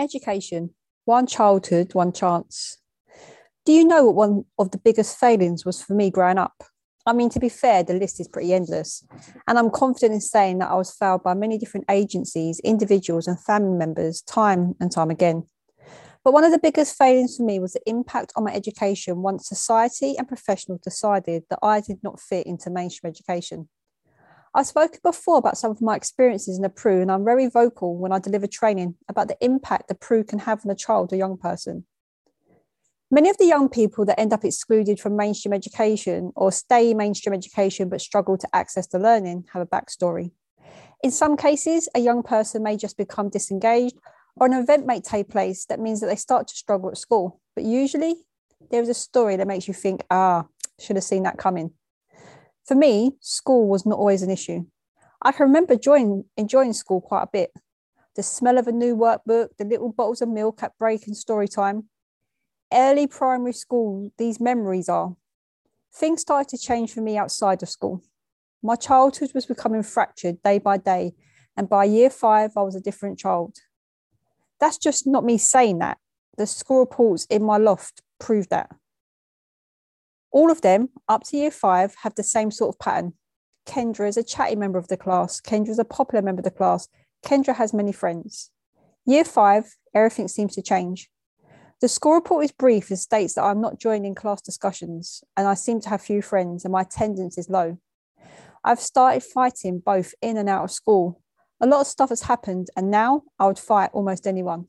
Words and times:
Education, 0.00 0.70
one 1.04 1.26
childhood, 1.26 1.94
one 1.94 2.12
chance. 2.12 2.78
Do 3.66 3.72
you 3.72 3.84
know 3.84 4.06
what 4.06 4.14
one 4.14 4.44
of 4.58 4.70
the 4.70 4.78
biggest 4.78 5.18
failings 5.18 5.66
was 5.66 5.82
for 5.82 5.92
me 5.92 6.10
growing 6.10 6.38
up? 6.38 6.64
I 7.04 7.12
mean, 7.12 7.28
to 7.30 7.38
be 7.38 7.50
fair, 7.50 7.82
the 7.82 7.94
list 7.94 8.18
is 8.18 8.26
pretty 8.26 8.54
endless. 8.54 9.04
And 9.46 9.58
I'm 9.58 9.70
confident 9.70 10.14
in 10.14 10.20
saying 10.20 10.58
that 10.58 10.70
I 10.70 10.74
was 10.74 10.94
failed 10.94 11.22
by 11.22 11.34
many 11.34 11.58
different 11.58 11.84
agencies, 11.90 12.60
individuals, 12.60 13.26
and 13.26 13.38
family 13.38 13.76
members 13.76 14.22
time 14.22 14.74
and 14.80 14.90
time 14.90 15.10
again. 15.10 15.44
But 16.24 16.32
one 16.32 16.44
of 16.44 16.52
the 16.52 16.58
biggest 16.58 16.96
failings 16.96 17.36
for 17.36 17.44
me 17.44 17.58
was 17.58 17.74
the 17.74 17.80
impact 17.86 18.32
on 18.36 18.44
my 18.44 18.54
education 18.54 19.22
once 19.22 19.48
society 19.48 20.16
and 20.16 20.26
professionals 20.26 20.80
decided 20.80 21.44
that 21.50 21.58
I 21.62 21.80
did 21.80 21.98
not 22.02 22.20
fit 22.20 22.46
into 22.46 22.70
mainstream 22.70 23.10
education. 23.10 23.68
I've 24.52 24.66
spoken 24.66 24.98
before 25.04 25.38
about 25.38 25.58
some 25.58 25.70
of 25.70 25.80
my 25.80 25.94
experiences 25.94 26.56
in 26.56 26.62
the 26.62 26.68
PRU, 26.68 27.00
and 27.00 27.12
I'm 27.12 27.24
very 27.24 27.46
vocal 27.46 27.96
when 27.96 28.10
I 28.10 28.18
deliver 28.18 28.48
training 28.48 28.96
about 29.08 29.28
the 29.28 29.36
impact 29.40 29.86
the 29.88 29.94
PRU 29.94 30.24
can 30.24 30.40
have 30.40 30.64
on 30.64 30.72
a 30.72 30.74
child 30.74 31.12
or 31.12 31.16
young 31.16 31.36
person. 31.36 31.84
Many 33.12 33.28
of 33.28 33.38
the 33.38 33.46
young 33.46 33.68
people 33.68 34.04
that 34.04 34.18
end 34.18 34.32
up 34.32 34.44
excluded 34.44 34.98
from 34.98 35.16
mainstream 35.16 35.52
education 35.52 36.32
or 36.34 36.50
stay 36.50 36.90
in 36.90 36.96
mainstream 36.96 37.32
education 37.32 37.88
but 37.88 38.00
struggle 38.00 38.36
to 38.38 38.48
access 38.52 38.86
the 38.86 38.98
learning 38.98 39.46
have 39.52 39.62
a 39.62 39.66
backstory. 39.66 40.32
In 41.02 41.10
some 41.10 41.36
cases, 41.36 41.88
a 41.94 42.00
young 42.00 42.22
person 42.22 42.62
may 42.62 42.76
just 42.76 42.96
become 42.96 43.28
disengaged 43.28 43.96
or 44.36 44.46
an 44.46 44.52
event 44.52 44.86
may 44.86 45.00
take 45.00 45.28
place 45.28 45.64
that 45.66 45.80
means 45.80 46.00
that 46.00 46.06
they 46.06 46.16
start 46.16 46.46
to 46.48 46.54
struggle 46.54 46.90
at 46.90 46.98
school. 46.98 47.40
But 47.56 47.64
usually 47.64 48.14
there 48.70 48.82
is 48.82 48.88
a 48.88 48.94
story 48.94 49.36
that 49.36 49.46
makes 49.46 49.66
you 49.66 49.74
think, 49.74 50.04
ah, 50.10 50.46
should 50.78 50.96
have 50.96 51.04
seen 51.04 51.24
that 51.24 51.36
coming. 51.36 51.72
For 52.70 52.76
me, 52.76 53.16
school 53.18 53.66
was 53.66 53.84
not 53.84 53.98
always 53.98 54.22
an 54.22 54.30
issue. 54.30 54.64
I 55.20 55.32
can 55.32 55.48
remember 55.48 55.72
enjoying, 55.72 56.26
enjoying 56.36 56.72
school 56.72 57.00
quite 57.00 57.24
a 57.24 57.28
bit. 57.32 57.50
The 58.14 58.22
smell 58.22 58.58
of 58.58 58.68
a 58.68 58.72
new 58.72 58.94
workbook, 58.94 59.56
the 59.58 59.64
little 59.64 59.90
bottles 59.90 60.22
of 60.22 60.28
milk 60.28 60.62
at 60.62 60.78
break 60.78 61.08
and 61.08 61.16
story 61.16 61.48
time. 61.48 61.88
Early 62.72 63.08
primary 63.08 63.54
school, 63.54 64.12
these 64.18 64.38
memories 64.38 64.88
are. 64.88 65.16
Things 65.92 66.20
started 66.20 66.48
to 66.50 66.58
change 66.64 66.92
for 66.92 67.00
me 67.00 67.18
outside 67.18 67.60
of 67.60 67.68
school. 67.68 68.04
My 68.62 68.76
childhood 68.76 69.32
was 69.34 69.46
becoming 69.46 69.82
fractured 69.82 70.40
day 70.44 70.60
by 70.60 70.76
day, 70.76 71.14
and 71.56 71.68
by 71.68 71.86
year 71.86 72.08
five, 72.08 72.52
I 72.56 72.62
was 72.62 72.76
a 72.76 72.80
different 72.80 73.18
child. 73.18 73.56
That's 74.60 74.78
just 74.78 75.08
not 75.08 75.24
me 75.24 75.38
saying 75.38 75.78
that. 75.78 75.98
The 76.36 76.46
school 76.46 76.78
reports 76.78 77.26
in 77.30 77.42
my 77.42 77.56
loft 77.56 78.02
prove 78.20 78.48
that. 78.50 78.70
All 80.32 80.50
of 80.50 80.60
them, 80.60 80.90
up 81.08 81.24
to 81.24 81.36
year 81.36 81.50
five, 81.50 81.94
have 82.02 82.14
the 82.14 82.22
same 82.22 82.50
sort 82.50 82.74
of 82.74 82.78
pattern. 82.78 83.14
Kendra 83.66 84.08
is 84.08 84.16
a 84.16 84.22
chatty 84.22 84.56
member 84.56 84.78
of 84.78 84.88
the 84.88 84.96
class. 84.96 85.40
Kendra 85.40 85.70
is 85.70 85.78
a 85.78 85.84
popular 85.84 86.22
member 86.22 86.40
of 86.40 86.44
the 86.44 86.50
class. 86.50 86.88
Kendra 87.24 87.54
has 87.56 87.74
many 87.74 87.92
friends. 87.92 88.50
Year 89.04 89.24
five, 89.24 89.76
everything 89.94 90.28
seems 90.28 90.54
to 90.54 90.62
change. 90.62 91.10
The 91.80 91.88
school 91.88 92.12
report 92.12 92.44
is 92.44 92.52
brief 92.52 92.90
and 92.90 92.98
states 92.98 93.34
that 93.34 93.44
I'm 93.44 93.60
not 93.60 93.80
joining 93.80 94.14
class 94.14 94.42
discussions 94.42 95.24
and 95.36 95.48
I 95.48 95.54
seem 95.54 95.80
to 95.80 95.88
have 95.88 96.02
few 96.02 96.20
friends 96.20 96.64
and 96.64 96.72
my 96.72 96.82
attendance 96.82 97.38
is 97.38 97.48
low. 97.48 97.78
I've 98.62 98.80
started 98.80 99.22
fighting 99.22 99.78
both 99.78 100.14
in 100.20 100.36
and 100.36 100.48
out 100.48 100.64
of 100.64 100.70
school. 100.70 101.22
A 101.58 101.66
lot 101.66 101.80
of 101.80 101.86
stuff 101.86 102.10
has 102.10 102.22
happened 102.22 102.68
and 102.76 102.90
now 102.90 103.22
I 103.38 103.46
would 103.46 103.58
fight 103.58 103.90
almost 103.94 104.26
anyone. 104.26 104.66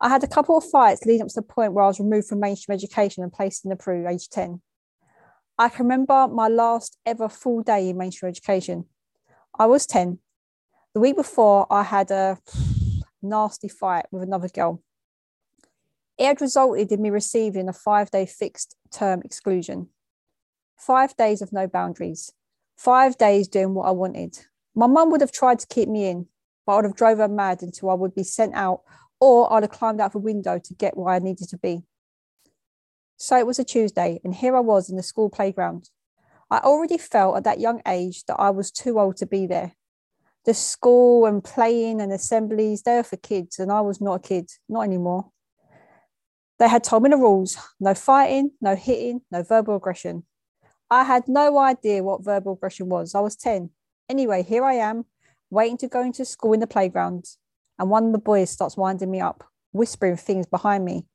I 0.00 0.08
had 0.08 0.24
a 0.24 0.28
couple 0.28 0.56
of 0.56 0.64
fights 0.64 1.04
leading 1.04 1.22
up 1.22 1.28
to 1.28 1.34
the 1.34 1.42
point 1.42 1.74
where 1.74 1.84
I 1.84 1.88
was 1.88 2.00
removed 2.00 2.28
from 2.28 2.40
mainstream 2.40 2.74
education 2.74 3.22
and 3.22 3.32
placed 3.32 3.64
in 3.64 3.68
the 3.68 3.76
PRU 3.76 4.08
age 4.08 4.30
10. 4.30 4.62
I 5.58 5.68
can 5.68 5.84
remember 5.84 6.26
my 6.26 6.48
last 6.48 6.96
ever 7.04 7.28
full 7.28 7.62
day 7.62 7.90
in 7.90 7.98
mainstream 7.98 8.30
education. 8.30 8.86
I 9.58 9.66
was 9.66 9.86
10. 9.86 10.18
The 10.94 11.00
week 11.00 11.16
before, 11.16 11.66
I 11.70 11.82
had 11.82 12.10
a 12.10 12.38
nasty 13.20 13.68
fight 13.68 14.06
with 14.10 14.22
another 14.22 14.48
girl. 14.48 14.82
It 16.16 16.26
had 16.26 16.40
resulted 16.40 16.90
in 16.90 17.02
me 17.02 17.10
receiving 17.10 17.68
a 17.68 17.72
five 17.74 18.10
day 18.10 18.24
fixed 18.24 18.76
term 18.90 19.20
exclusion. 19.22 19.88
Five 20.78 21.14
days 21.16 21.42
of 21.42 21.52
no 21.52 21.66
boundaries. 21.66 22.32
Five 22.74 23.18
days 23.18 23.48
doing 23.48 23.74
what 23.74 23.86
I 23.86 23.90
wanted. 23.90 24.38
My 24.74 24.86
mum 24.86 25.10
would 25.10 25.20
have 25.20 25.32
tried 25.32 25.58
to 25.58 25.66
keep 25.66 25.90
me 25.90 26.08
in, 26.08 26.26
but 26.64 26.72
I 26.72 26.76
would 26.76 26.84
have 26.86 26.96
drove 26.96 27.18
her 27.18 27.28
mad 27.28 27.62
until 27.62 27.90
I 27.90 27.94
would 27.94 28.14
be 28.14 28.22
sent 28.22 28.54
out 28.54 28.80
or 29.20 29.52
I'd 29.52 29.62
have 29.62 29.70
climbed 29.70 30.00
out 30.00 30.12
of 30.12 30.14
a 30.16 30.18
window 30.18 30.58
to 30.58 30.74
get 30.74 30.96
where 30.96 31.14
I 31.14 31.18
needed 31.18 31.48
to 31.50 31.58
be. 31.58 31.82
So 33.16 33.38
it 33.38 33.46
was 33.46 33.58
a 33.58 33.64
Tuesday, 33.64 34.18
and 34.24 34.34
here 34.34 34.56
I 34.56 34.60
was 34.60 34.88
in 34.88 34.96
the 34.96 35.02
school 35.02 35.28
playground. 35.28 35.90
I 36.50 36.58
already 36.58 36.96
felt 36.96 37.36
at 37.36 37.44
that 37.44 37.60
young 37.60 37.82
age 37.86 38.24
that 38.24 38.40
I 38.40 38.50
was 38.50 38.70
too 38.70 38.98
old 38.98 39.18
to 39.18 39.26
be 39.26 39.46
there. 39.46 39.72
The 40.46 40.54
school 40.54 41.26
and 41.26 41.44
playing 41.44 42.00
and 42.00 42.10
assemblies, 42.12 42.82
they 42.82 42.96
were 42.96 43.02
for 43.02 43.18
kids, 43.18 43.58
and 43.58 43.70
I 43.70 43.82
was 43.82 44.00
not 44.00 44.24
a 44.24 44.28
kid, 44.28 44.50
not 44.68 44.82
anymore. 44.82 45.30
They 46.58 46.68
had 46.68 46.82
told 46.82 47.02
me 47.02 47.10
the 47.10 47.16
rules 47.16 47.58
no 47.78 47.94
fighting, 47.94 48.52
no 48.60 48.74
hitting, 48.74 49.20
no 49.30 49.42
verbal 49.42 49.76
aggression. 49.76 50.24
I 50.90 51.04
had 51.04 51.28
no 51.28 51.58
idea 51.58 52.02
what 52.02 52.24
verbal 52.24 52.54
aggression 52.54 52.88
was. 52.88 53.14
I 53.14 53.20
was 53.20 53.36
10. 53.36 53.70
Anyway, 54.08 54.42
here 54.42 54.64
I 54.64 54.74
am, 54.74 55.04
waiting 55.50 55.76
to 55.78 55.88
go 55.88 56.02
into 56.02 56.24
school 56.24 56.52
in 56.52 56.60
the 56.60 56.66
playground 56.66 57.26
and 57.80 57.88
one 57.88 58.04
of 58.04 58.12
the 58.12 58.18
boys 58.18 58.50
starts 58.50 58.76
winding 58.76 59.10
me 59.10 59.20
up, 59.20 59.42
whispering 59.72 60.18
things 60.18 60.46
behind 60.46 60.84
me. 60.84 61.06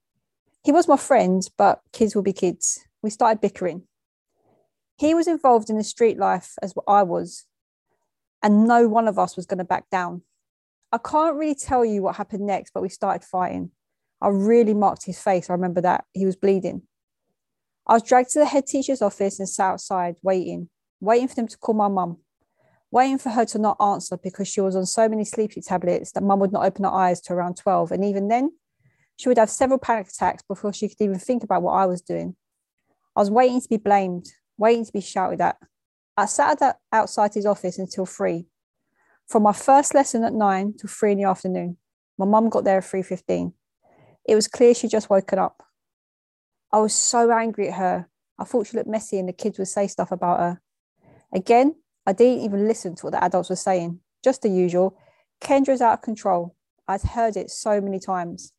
He 0.63 0.71
was 0.71 0.87
my 0.87 0.97
friend, 0.97 1.47
but 1.59 1.79
kids 1.93 2.15
will 2.15 2.23
be 2.23 2.33
kids. 2.33 2.79
We 3.03 3.11
started 3.11 3.39
bickering. 3.39 3.83
He 4.97 5.13
was 5.13 5.27
involved 5.27 5.69
in 5.69 5.77
the 5.77 5.83
street 5.83 6.17
life 6.17 6.53
as 6.63 6.73
I 6.87 7.03
was, 7.03 7.45
and 8.41 8.67
no 8.67 8.87
one 8.87 9.07
of 9.07 9.19
us 9.19 9.35
was 9.35 9.45
going 9.45 9.59
to 9.59 9.63
back 9.63 9.91
down. 9.91 10.23
I 10.91 10.97
can't 10.97 11.35
really 11.35 11.53
tell 11.53 11.85
you 11.85 12.01
what 12.01 12.15
happened 12.15 12.47
next, 12.47 12.71
but 12.73 12.81
we 12.81 12.89
started 12.89 13.23
fighting. 13.23 13.69
I 14.19 14.29
really 14.29 14.73
marked 14.73 15.05
his 15.05 15.21
face. 15.21 15.51
I 15.51 15.53
remember 15.53 15.81
that. 15.81 16.05
He 16.13 16.25
was 16.25 16.35
bleeding. 16.35 16.81
I 17.85 17.93
was 17.93 18.01
dragged 18.01 18.31
to 18.31 18.39
the 18.39 18.45
head 18.47 18.65
teacher's 18.65 19.03
office 19.03 19.37
and 19.37 19.47
sat 19.47 19.73
outside 19.73 20.15
waiting, 20.23 20.69
waiting 20.99 21.27
for 21.27 21.35
them 21.35 21.47
to 21.47 21.57
call 21.59 21.75
my 21.75 21.89
mum 21.89 22.17
waiting 22.91 23.17
for 23.17 23.29
her 23.29 23.45
to 23.45 23.59
not 23.59 23.77
answer 23.81 24.17
because 24.17 24.47
she 24.47 24.61
was 24.61 24.75
on 24.75 24.85
so 24.85 25.09
many 25.09 25.25
sleepy 25.25 25.61
tablets 25.61 26.11
that 26.11 26.23
mum 26.23 26.39
would 26.39 26.51
not 26.51 26.65
open 26.65 26.85
her 26.85 26.91
eyes 26.91 27.21
to 27.21 27.33
around 27.33 27.57
12. 27.57 27.91
And 27.91 28.05
even 28.05 28.27
then, 28.27 28.51
she 29.17 29.29
would 29.29 29.37
have 29.37 29.49
several 29.49 29.79
panic 29.79 30.07
attacks 30.07 30.43
before 30.43 30.73
she 30.73 30.87
could 30.89 31.01
even 31.01 31.19
think 31.19 31.43
about 31.43 31.61
what 31.61 31.73
I 31.73 31.85
was 31.85 32.01
doing. 32.01 32.35
I 33.15 33.21
was 33.21 33.31
waiting 33.31 33.61
to 33.61 33.69
be 33.69 33.77
blamed, 33.77 34.27
waiting 34.57 34.85
to 34.85 34.91
be 34.91 35.01
shouted 35.01 35.41
at. 35.41 35.57
I 36.17 36.25
sat 36.25 36.61
outside 36.91 37.33
his 37.33 37.45
office 37.45 37.77
until 37.77 38.05
three. 38.05 38.45
From 39.27 39.43
my 39.43 39.53
first 39.53 39.93
lesson 39.93 40.23
at 40.23 40.33
nine 40.33 40.73
to 40.79 40.87
three 40.87 41.13
in 41.13 41.17
the 41.17 41.23
afternoon. 41.25 41.77
My 42.17 42.25
mum 42.25 42.49
got 42.49 42.63
there 42.63 42.77
at 42.77 42.83
3.15. 42.83 43.53
It 44.27 44.35
was 44.35 44.47
clear 44.47 44.73
she 44.73 44.87
just 44.87 45.09
woken 45.09 45.39
up. 45.39 45.63
I 46.71 46.79
was 46.79 46.93
so 46.93 47.31
angry 47.31 47.69
at 47.69 47.75
her. 47.75 48.09
I 48.39 48.43
thought 48.43 48.67
she 48.67 48.77
looked 48.77 48.89
messy 48.89 49.19
and 49.19 49.27
the 49.27 49.33
kids 49.33 49.57
would 49.57 49.67
say 49.67 49.87
stuff 49.87 50.11
about 50.11 50.39
her. 50.39 50.61
Again, 51.33 51.75
I 52.05 52.13
didn't 52.13 52.43
even 52.43 52.67
listen 52.67 52.95
to 52.95 53.05
what 53.05 53.13
the 53.13 53.23
adults 53.23 53.49
were 53.49 53.55
saying, 53.55 53.99
just 54.23 54.41
the 54.41 54.49
usual. 54.49 54.97
Kendra's 55.41 55.81
out 55.81 55.93
of 55.93 56.01
control. 56.01 56.55
I'd 56.87 57.01
heard 57.01 57.35
it 57.35 57.49
so 57.49 57.81
many 57.81 57.99
times. 57.99 58.53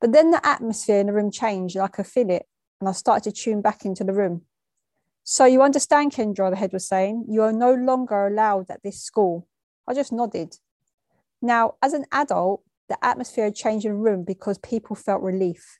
But 0.00 0.12
then 0.12 0.30
the 0.30 0.46
atmosphere 0.46 1.00
in 1.00 1.06
the 1.08 1.12
room 1.12 1.30
changed 1.30 1.76
and 1.76 1.84
I 1.84 1.88
could 1.88 2.06
feel 2.06 2.30
it, 2.30 2.46
and 2.80 2.88
I 2.88 2.92
started 2.92 3.24
to 3.24 3.42
tune 3.42 3.60
back 3.60 3.84
into 3.84 4.04
the 4.04 4.12
room. 4.12 4.42
So 5.24 5.44
you 5.44 5.60
understand, 5.60 6.12
Kendra, 6.12 6.50
the 6.50 6.56
head 6.56 6.72
was 6.72 6.88
saying, 6.88 7.26
you 7.28 7.42
are 7.42 7.52
no 7.52 7.74
longer 7.74 8.26
allowed 8.26 8.70
at 8.70 8.82
this 8.82 9.02
school. 9.02 9.46
I 9.86 9.92
just 9.92 10.12
nodded. 10.12 10.56
Now, 11.42 11.74
as 11.82 11.92
an 11.92 12.06
adult, 12.10 12.62
the 12.88 13.02
atmosphere 13.04 13.44
had 13.44 13.54
changed 13.54 13.84
in 13.84 13.92
the 13.92 13.98
room 13.98 14.24
because 14.24 14.56
people 14.58 14.96
felt 14.96 15.22
relief. 15.22 15.78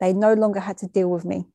They 0.00 0.12
no 0.12 0.34
longer 0.34 0.60
had 0.60 0.76
to 0.78 0.86
deal 0.86 1.08
with 1.08 1.24
me. 1.24 1.46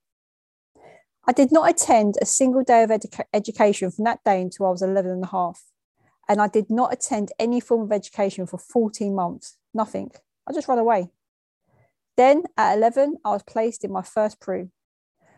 I 1.26 1.32
did 1.32 1.52
not 1.52 1.70
attend 1.70 2.16
a 2.22 2.26
single 2.26 2.64
day 2.64 2.84
of 2.84 2.90
educa- 2.90 3.26
education 3.34 3.92
from 3.92 4.04
that 4.06 4.24
day 4.26 4.42
until 4.42 4.66
I 4.66 4.72
was 4.72 4.82
11 4.82 5.10
and 5.10 5.24
a 5.24 5.28
half. 5.28 5.62
And 6.28 6.42
I 6.42 6.48
did 6.48 6.70
not 6.70 6.92
attend 6.92 7.32
any 7.40 7.60
form 7.60 7.82
of 7.84 7.92
education 7.92 8.46
for 8.46 8.58
14 8.58 9.16
months, 9.16 9.58
nothing. 9.74 10.12
I 10.48 10.54
just 10.54 10.68
ran 10.68 10.80
away. 10.80 11.10
Then 12.18 12.44
at 12.58 12.78
11, 12.78 13.18
I 13.26 13.32
was 13.32 13.44
placed 13.44 13.84
in 13.84 13.92
my 13.92 14.02
first 14.02 14.40
PRU. 14.40 14.70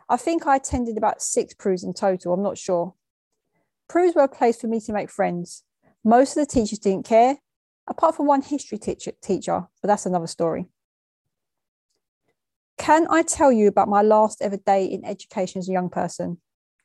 I 0.10 0.18
think 0.18 0.46
I 0.46 0.56
attended 0.56 0.98
about 0.98 1.22
six 1.22 1.54
PRUs 1.54 1.84
in 1.84 1.94
total, 1.94 2.34
I'm 2.34 2.44
not 2.44 2.58
sure. 2.58 2.96
PRUs 3.88 4.16
were 4.16 4.24
a 4.24 4.28
place 4.28 4.60
for 4.60 4.68
me 4.68 4.80
to 4.82 4.94
make 4.94 5.10
friends. 5.10 5.64
Most 6.04 6.36
of 6.36 6.46
the 6.46 6.52
teachers 6.52 6.80
didn't 6.80 7.06
care, 7.06 7.38
apart 7.88 8.16
from 8.16 8.26
one 8.26 8.42
history 8.42 8.78
teacher, 8.78 9.14
teacher 9.22 9.68
but 9.82 9.88
that's 9.88 10.06
another 10.06 10.28
story. 10.28 10.68
Can 12.86 13.08
I 13.10 13.24
tell 13.24 13.52
you 13.52 13.68
about 13.68 13.88
my 13.88 14.04
last 14.04 14.44
ever 14.44 14.58
day 14.58 14.86
in 14.86 15.04
education 15.04 15.58
as 15.58 15.68
a 15.68 15.72
young 15.72 15.90
person? 15.90 16.38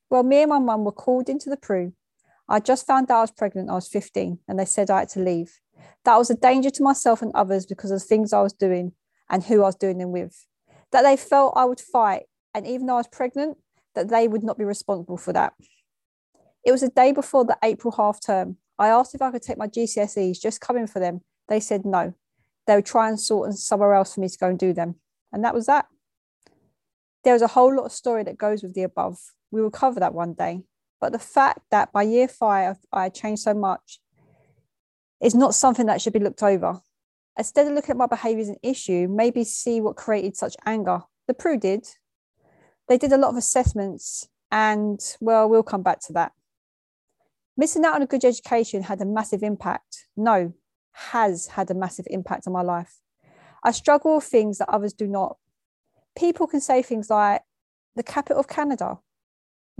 Well, 0.08 0.22
me 0.22 0.40
and 0.40 0.48
my 0.48 0.58
mum 0.58 0.82
were 0.82 0.92
called 0.92 1.28
into 1.28 1.50
the 1.50 1.58
PRU. 1.58 1.92
I 2.48 2.58
just 2.58 2.86
found 2.86 3.10
out 3.10 3.18
I 3.18 3.20
was 3.20 3.30
pregnant. 3.32 3.68
I 3.68 3.74
was 3.74 3.86
15, 3.86 4.38
and 4.48 4.58
they 4.58 4.64
said 4.64 4.88
I 4.88 5.00
had 5.00 5.10
to 5.10 5.20
leave. 5.20 5.60
That 6.06 6.16
was 6.16 6.30
a 6.30 6.34
danger 6.34 6.70
to 6.70 6.82
myself 6.82 7.20
and 7.20 7.30
others 7.34 7.66
because 7.66 7.90
of 7.90 8.00
the 8.00 8.06
things 8.06 8.32
I 8.32 8.40
was 8.40 8.54
doing 8.54 8.92
and 9.28 9.44
who 9.44 9.60
I 9.60 9.66
was 9.66 9.76
doing 9.76 9.98
them 9.98 10.10
with. 10.10 10.46
That 10.90 11.02
they 11.02 11.18
felt 11.18 11.52
I 11.54 11.66
would 11.66 11.82
fight, 11.82 12.22
and 12.54 12.66
even 12.66 12.86
though 12.86 12.94
I 12.94 13.00
was 13.00 13.08
pregnant, 13.08 13.58
that 13.94 14.08
they 14.08 14.26
would 14.26 14.42
not 14.42 14.56
be 14.56 14.64
responsible 14.64 15.18
for 15.18 15.34
that. 15.34 15.52
It 16.64 16.72
was 16.72 16.80
the 16.80 16.88
day 16.88 17.12
before 17.12 17.44
the 17.44 17.58
April 17.62 17.92
half 17.94 18.20
term. 18.24 18.56
I 18.78 18.88
asked 18.88 19.14
if 19.14 19.20
I 19.20 19.30
could 19.32 19.42
take 19.42 19.58
my 19.58 19.68
GCSEs, 19.68 20.40
just 20.40 20.62
coming 20.62 20.86
for 20.86 20.98
them. 20.98 21.20
They 21.48 21.60
said 21.60 21.84
no. 21.84 22.14
they 22.66 22.76
would 22.76 22.86
try 22.86 23.10
and 23.10 23.20
sort 23.20 23.52
somewhere 23.52 23.92
else 23.92 24.14
for 24.14 24.22
me 24.22 24.30
to 24.30 24.38
go 24.38 24.48
and 24.48 24.58
do 24.58 24.72
them. 24.72 24.94
And 25.32 25.44
that 25.44 25.54
was 25.54 25.66
that. 25.66 25.86
There 27.24 27.32
was 27.32 27.42
a 27.42 27.48
whole 27.48 27.74
lot 27.74 27.84
of 27.84 27.92
story 27.92 28.22
that 28.24 28.38
goes 28.38 28.62
with 28.62 28.74
the 28.74 28.82
above. 28.82 29.18
We 29.50 29.62
will 29.62 29.70
cover 29.70 30.00
that 30.00 30.14
one 30.14 30.34
day. 30.34 30.62
But 31.00 31.12
the 31.12 31.18
fact 31.18 31.60
that 31.70 31.92
by 31.92 32.02
year 32.02 32.28
five, 32.28 32.76
I 32.92 33.08
changed 33.08 33.42
so 33.42 33.54
much 33.54 34.00
is 35.20 35.34
not 35.34 35.54
something 35.54 35.86
that 35.86 36.00
should 36.00 36.12
be 36.12 36.18
looked 36.18 36.42
over. 36.42 36.80
Instead 37.38 37.66
of 37.66 37.72
looking 37.72 37.92
at 37.92 37.96
my 37.96 38.06
behavior 38.06 38.42
as 38.42 38.48
an 38.48 38.56
issue, 38.62 39.06
maybe 39.08 39.44
see 39.44 39.80
what 39.80 39.96
created 39.96 40.36
such 40.36 40.56
anger. 40.66 41.02
The 41.26 41.34
Pru 41.34 41.58
did. 41.58 41.86
They 42.88 42.98
did 42.98 43.12
a 43.12 43.18
lot 43.18 43.30
of 43.30 43.36
assessments, 43.36 44.28
and 44.50 45.00
well, 45.20 45.48
we'll 45.48 45.62
come 45.62 45.82
back 45.82 46.00
to 46.06 46.12
that. 46.14 46.32
Missing 47.56 47.84
out 47.84 47.94
on 47.94 48.02
a 48.02 48.06
good 48.06 48.24
education 48.24 48.82
had 48.82 49.00
a 49.00 49.04
massive 49.04 49.42
impact. 49.42 50.06
No, 50.16 50.54
has 50.92 51.46
had 51.46 51.70
a 51.70 51.74
massive 51.74 52.06
impact 52.10 52.46
on 52.46 52.52
my 52.52 52.62
life. 52.62 52.98
I 53.62 53.72
struggle 53.72 54.16
with 54.16 54.24
things 54.24 54.58
that 54.58 54.70
others 54.70 54.92
do 54.92 55.06
not. 55.06 55.36
People 56.16 56.46
can 56.46 56.60
say 56.60 56.82
things 56.82 57.10
like, 57.10 57.42
the 57.96 58.02
capital 58.02 58.40
of 58.40 58.48
Canada. 58.48 58.98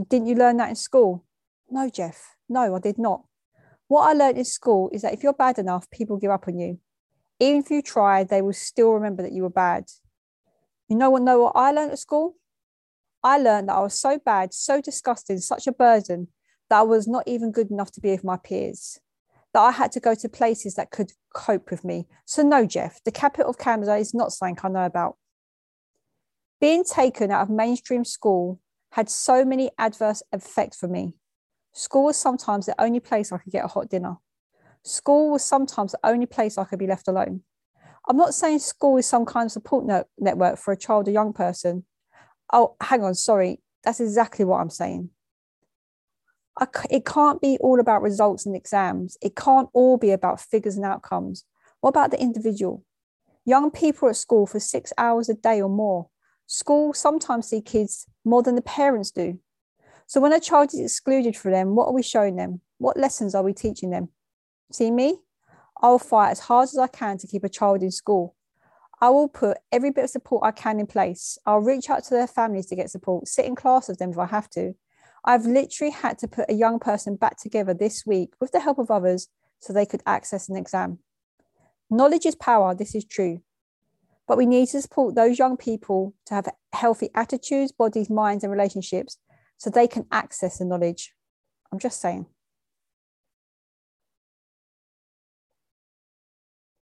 Didn't 0.09 0.27
you 0.27 0.35
learn 0.35 0.57
that 0.59 0.69
in 0.69 0.77
school? 0.77 1.25
No, 1.71 1.89
Jeff. 1.89 2.37
No, 2.49 2.75
I 2.75 2.79
did 2.81 2.99
not. 2.99 3.25
What 3.89 4.09
I 4.09 4.13
learned 4.13 4.39
in 4.39 4.45
school 4.45 4.91
is 4.93 5.03
that 5.03 5.13
if 5.13 5.23
you're 5.23 5.33
bad 5.33 5.59
enough, 5.59 5.91
people 5.91 6.17
give 6.17 6.31
up 6.31 6.47
on 6.49 6.59
you. 6.59 6.79
Even 7.39 7.61
if 7.61 7.71
you 7.71 7.83
try, 7.83 8.25
they 8.25 8.43
will 8.43 8.53
still 8.53 8.93
remember 8.93 9.23
that 9.23 9.33
you 9.33 9.43
were 9.43 9.51
bad. 9.51 9.85
You 10.89 10.97
know 10.97 11.11
what? 11.11 11.23
Know 11.23 11.41
what 11.41 11.57
I 11.57 11.71
learned 11.73 11.93
at 11.93 11.99
school? 11.99 12.37
I 13.23 13.39
learned 13.39 13.69
that 13.69 13.77
I 13.77 13.81
was 13.81 13.95
so 13.95 14.19
bad, 14.19 14.53
so 14.55 14.81
disgusting, 14.81 15.39
such 15.39 15.67
a 15.67 15.73
burden 15.73 16.29
that 16.69 16.79
I 16.79 16.83
was 16.83 17.07
not 17.07 17.27
even 17.27 17.53
good 17.53 17.71
enough 17.71 17.91
to 17.93 18.01
be 18.01 18.11
with 18.11 18.25
my 18.25 18.37
peers, 18.37 18.99
that 19.53 19.61
I 19.61 19.73
had 19.73 19.93
to 19.93 20.01
go 20.01 20.15
to 20.15 20.29
places 20.29 20.75
that 20.75 20.91
could 20.91 21.13
cope 21.35 21.71
with 21.71 21.85
me. 21.85 22.07
So, 22.25 22.43
no, 22.43 22.67
Jeff, 22.67 23.03
the 23.05 23.11
capital 23.11 23.51
of 23.51 23.59
Canada 23.59 23.97
is 23.97 24.15
not 24.15 24.33
something 24.33 24.59
I 24.63 24.69
know 24.69 24.85
about. 24.85 25.17
Being 26.61 26.85
taken 26.85 27.31
out 27.31 27.43
of 27.43 27.51
mainstream 27.51 28.05
school 28.05 28.61
had 28.93 29.09
so 29.09 29.45
many 29.45 29.71
adverse 29.79 30.23
effects 30.33 30.77
for 30.77 30.89
me. 30.89 31.15
School 31.73 32.05
was 32.05 32.17
sometimes 32.17 32.67
the 32.67 32.81
only 32.81 33.01
place 33.01 33.33
I 33.33 33.39
could 33.39 33.53
get 33.53 33.65
a 33.65 33.69
hot 33.69 33.89
dinner. 33.89 34.17
School 34.85 35.31
was 35.31 35.45
sometimes 35.45 35.93
the 35.93 35.99
only 36.05 36.27
place 36.27 36.59
I 36.59 36.65
could 36.65 36.79
be 36.79 36.87
left 36.87 37.09
alone. 37.09 37.43
I'm 38.09 38.17
not 38.17 38.35
saying 38.35 38.61
school 38.61 38.97
is 38.97 39.07
some 39.07 39.25
kind 39.25 39.47
of 39.47 39.53
support 39.53 40.07
network 40.19 40.59
for 40.59 40.73
a 40.73 40.77
child 40.77 41.07
or 41.07 41.13
young 41.13 41.33
person. 41.33 41.85
Oh, 42.53 42.77
hang 42.81 43.05
on, 43.05 43.15
sorry. 43.15 43.61
That's 43.85 44.01
exactly 44.01 44.45
what 44.45 44.61
I'm 44.61 44.71
saying 44.71 45.11
it 46.91 47.07
can't 47.07 47.41
be 47.41 47.57
all 47.61 47.81
about 47.81 48.03
results 48.03 48.47
and 48.47 48.55
exams. 48.55 49.17
It 49.23 49.37
can't 49.37 49.69
all 49.73 49.97
be 49.97 50.11
about 50.11 50.41
figures 50.41 50.77
and 50.77 50.85
outcomes. 50.85 51.45
What 51.81 51.91
about 51.91 52.11
the 52.11 52.21
individual? 52.21 52.85
Young 53.45 53.71
people 53.71 54.09
at 54.09 54.17
school 54.17 54.47
for 54.47 54.61
six 54.61 54.93
hours 54.99 55.29
a 55.29 55.35
day 55.35 55.61
or 55.63 55.71
more. 55.71 56.09
School 56.47 56.93
sometimes 56.93 57.49
see 57.49 57.63
kids 57.63 58.07
more 58.25 58.43
than 58.43 58.57
the 58.57 58.63
parents 58.63 59.11
do. 59.11 59.39
So 60.07 60.21
when 60.21 60.33
a 60.33 60.41
child 60.41 60.75
is 60.75 60.81
excluded 60.81 61.37
from 61.37 61.53
them, 61.53 61.77
what 61.77 61.87
are 61.87 61.95
we 61.95 62.03
showing 62.03 62.37
them? 62.37 62.61
What 62.79 62.97
lessons 62.97 63.35
are 63.35 63.43
we 63.43 63.53
teaching 63.53 63.91
them? 63.91 64.09
See 64.73 64.91
me? 64.91 65.19
I'll 65.81 65.99
fight 65.99 66.31
as 66.31 66.41
hard 66.41 66.65
as 66.65 66.79
I 66.79 66.89
can 66.89 67.17
to 67.19 67.27
keep 67.27 67.45
a 67.45 67.49
child 67.49 67.83
in 67.83 67.91
school. 67.91 68.35
I 69.01 69.09
will 69.09 69.29
put 69.29 69.57
every 69.73 69.91
bit 69.91 70.05
of 70.05 70.11
support 70.11 70.45
I 70.45 70.51
can 70.51 70.79
in 70.79 70.87
place. 70.87 71.39
I'll 71.47 71.61
reach 71.61 71.89
out 71.89 72.05
to 72.05 72.11
their 72.11 72.27
families 72.27 72.67
to 72.67 72.77
get 72.77 72.91
support, 72.91 73.29
sit 73.29 73.47
in 73.47 73.55
class 73.55 73.89
with 73.89 73.99
them 73.99 74.11
if 74.11 74.19
I 74.19 74.27
have 74.27 74.51
to. 74.51 74.75
I've 75.25 75.45
literally 75.45 75.93
had 75.93 76.19
to 76.19 76.29
put 76.29 76.51
a 76.51 76.55
young 76.55 76.79
person 76.79 77.17
back 77.17 77.37
together 77.37 77.75
this 77.75 78.05
week 78.07 78.33
with 78.41 78.53
the 78.53 78.61
help 78.61 78.79
of 78.79 78.91
others 78.91 79.29
so 79.59 79.73
they 79.73 79.87
could 79.87 80.03
access 80.07 80.49
an 80.49 80.57
exam. 80.57 80.99
Knowledge 81.91 82.27
is 82.27 82.35
power, 82.35 82.75
this 82.75 82.95
is 82.95 83.05
true. 83.05 83.43
But 84.27 84.39
we 84.39 84.47
need 84.47 84.69
to 84.69 84.81
support 84.81 85.15
those 85.15 85.39
young 85.39 85.57
people 85.57 86.15
to 86.27 86.35
have 86.35 86.49
healthy 86.73 87.11
attitudes, 87.15 87.73
bodies, 87.73 88.09
minds, 88.09 88.45
and 88.45 88.53
relationships 88.53 89.19
so 89.59 89.71
they 89.71 89.89
can 89.89 90.07
access 90.13 90.59
the 90.59 90.65
knowledge. 90.65 91.13
I'm 91.73 91.79
just 91.79 92.01
saying. 92.01 92.27